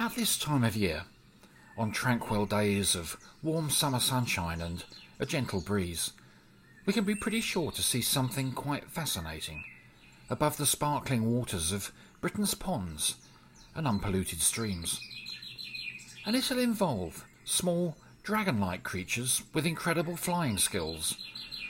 [0.00, 1.02] At this time of year,
[1.76, 4.82] on tranquil days of warm summer sunshine and
[5.18, 6.12] a gentle breeze,
[6.86, 9.62] we can be pretty sure to see something quite fascinating
[10.30, 11.92] above the sparkling waters of
[12.22, 13.16] Britain's ponds
[13.74, 15.02] and unpolluted streams.
[16.24, 21.14] And it'll involve small dragon-like creatures with incredible flying skills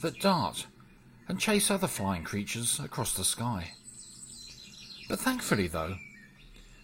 [0.00, 0.66] that dart
[1.26, 3.72] and chase other flying creatures across the sky.
[5.08, 5.96] But thankfully, though,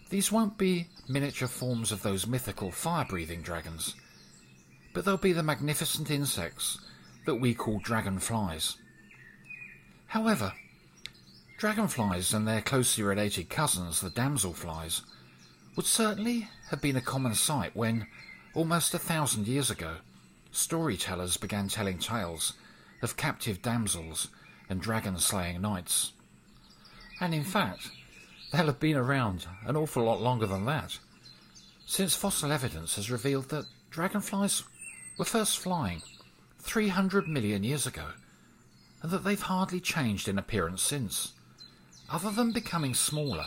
[0.09, 3.95] these won't be miniature forms of those mythical fire-breathing dragons,
[4.93, 6.79] but they'll be the magnificent insects
[7.25, 8.77] that we call dragonflies.
[10.07, 10.53] However,
[11.57, 15.01] dragonflies and their closely related cousins, the damselflies,
[15.75, 18.07] would certainly have been a common sight when,
[18.55, 19.97] almost a thousand years ago,
[20.51, 22.53] storytellers began telling tales
[23.01, 24.29] of captive damsels
[24.67, 26.13] and dragon-slaying knights.
[27.21, 27.91] And in fact,
[28.51, 30.97] they'll have been around an awful lot longer than that,
[31.85, 34.63] since fossil evidence has revealed that dragonflies
[35.17, 36.01] were first flying
[36.59, 38.05] 300 million years ago,
[39.01, 41.33] and that they've hardly changed in appearance since,
[42.09, 43.45] other than becoming smaller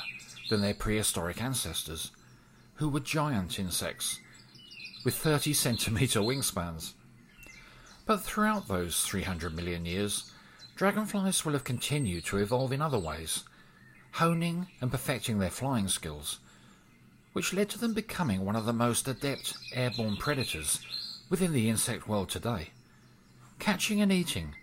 [0.50, 2.10] than their prehistoric ancestors,
[2.74, 4.20] who were giant insects
[5.04, 6.92] with 30 centimetre wingspans.
[8.06, 10.32] But throughout those 300 million years,
[10.74, 13.44] dragonflies will have continued to evolve in other ways,
[14.12, 16.38] honing and perfecting their flying skills,
[17.32, 20.80] which led to them becoming one of the most adept airborne predators
[21.30, 22.70] within the insect world today,
[23.58, 24.54] catching and eating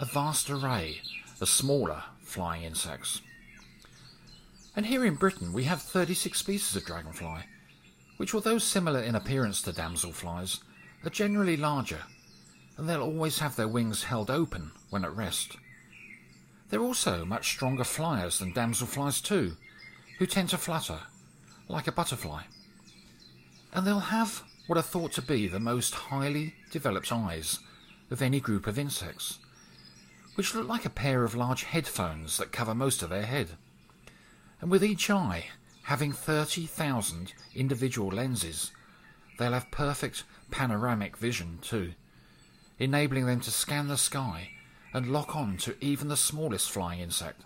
[0.00, 1.00] a vast array
[1.40, 3.20] of smaller flying insects.
[4.74, 7.44] And here in Britain we have 36 species of dragonfly,
[8.16, 10.60] which although similar in appearance to damselflies,
[11.04, 12.00] are generally larger,
[12.76, 15.56] and they'll always have their wings held open when at rest.
[16.68, 19.56] They're also much stronger flyers than damselflies too,
[20.18, 21.00] who tend to flutter,
[21.66, 22.42] like a butterfly.
[23.72, 27.60] And they'll have what are thought to be the most highly developed eyes
[28.10, 29.38] of any group of insects,
[30.34, 33.50] which look like a pair of large headphones that cover most of their head.
[34.60, 35.46] And with each eye
[35.84, 38.72] having 30,000 individual lenses,
[39.38, 41.94] they'll have perfect panoramic vision too,
[42.78, 44.50] enabling them to scan the sky
[44.92, 47.42] and lock on to even the smallest flying insect,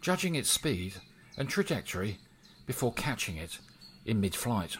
[0.00, 0.94] judging its speed
[1.36, 2.18] and trajectory
[2.66, 3.58] before catching it
[4.04, 4.76] in mid-flight.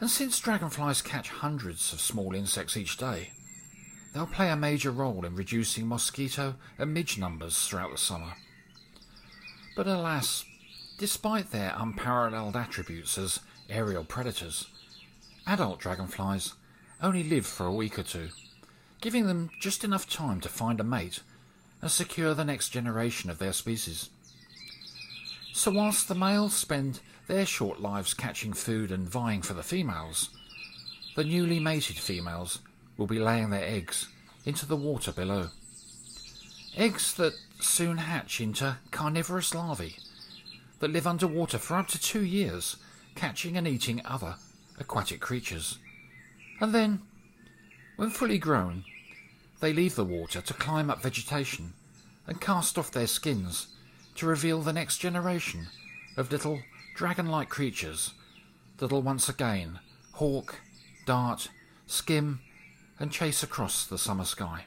[0.00, 3.30] And since dragonflies catch hundreds of small insects each day,
[4.12, 8.32] they'll play a major role in reducing mosquito and midge numbers throughout the summer.
[9.76, 10.44] But alas,
[10.98, 14.66] despite their unparalleled attributes as aerial predators,
[15.46, 16.54] adult dragonflies
[17.02, 18.30] only live for a week or two
[19.00, 21.20] giving them just enough time to find a mate
[21.80, 24.10] and secure the next generation of their species.
[25.52, 30.30] So whilst the males spend their short lives catching food and vying for the females,
[31.16, 32.60] the newly mated females
[32.96, 34.08] will be laying their eggs
[34.44, 35.48] into the water below.
[36.76, 39.96] Eggs that soon hatch into carnivorous larvae
[40.78, 42.76] that live underwater for up to two years,
[43.14, 44.36] catching and eating other
[44.78, 45.78] aquatic creatures.
[46.60, 47.02] And then,
[48.00, 48.82] when fully grown,
[49.60, 51.74] they leave the water to climb up vegetation
[52.26, 53.66] and cast off their skins
[54.14, 55.66] to reveal the next generation
[56.16, 56.60] of little
[56.96, 58.14] dragon-like creatures
[58.78, 59.80] that'll once again
[60.12, 60.60] hawk,
[61.04, 61.50] dart,
[61.86, 62.40] skim
[62.98, 64.64] and chase across the summer sky.